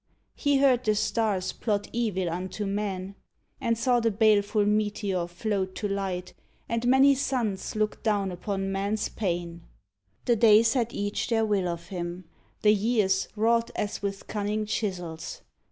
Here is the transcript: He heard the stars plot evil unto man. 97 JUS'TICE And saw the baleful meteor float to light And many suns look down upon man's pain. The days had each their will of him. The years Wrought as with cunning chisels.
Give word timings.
He 0.33 0.57
heard 0.57 0.83
the 0.83 0.95
stars 0.95 1.51
plot 1.51 1.87
evil 1.93 2.27
unto 2.27 2.65
man. 2.65 3.13
97 3.61 3.61
JUS'TICE 3.61 3.67
And 3.67 3.77
saw 3.77 3.99
the 3.99 4.09
baleful 4.09 4.65
meteor 4.65 5.27
float 5.27 5.75
to 5.75 5.87
light 5.87 6.33
And 6.67 6.87
many 6.87 7.13
suns 7.13 7.75
look 7.75 8.01
down 8.01 8.31
upon 8.31 8.71
man's 8.71 9.09
pain. 9.09 9.61
The 10.25 10.35
days 10.35 10.73
had 10.73 10.91
each 10.91 11.27
their 11.29 11.45
will 11.45 11.67
of 11.67 11.89
him. 11.89 12.23
The 12.63 12.73
years 12.73 13.27
Wrought 13.35 13.69
as 13.75 14.01
with 14.01 14.25
cunning 14.25 14.65
chisels. 14.65 15.43